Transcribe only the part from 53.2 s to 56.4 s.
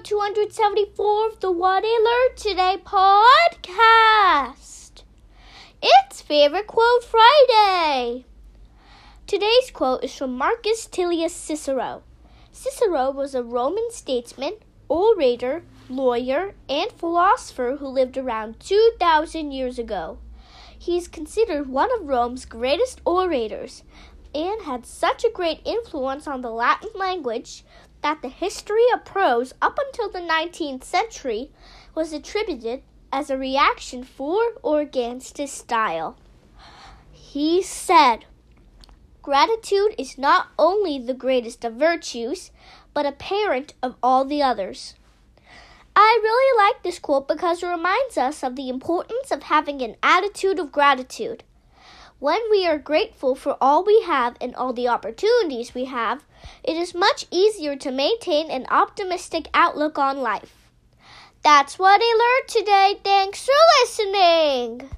for all we have and all the opportunities we have,